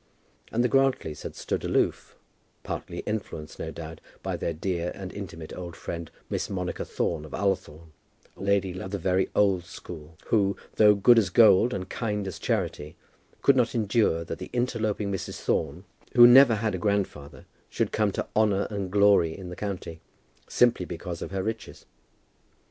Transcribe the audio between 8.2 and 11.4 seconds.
a lady of the very old school, who, though good as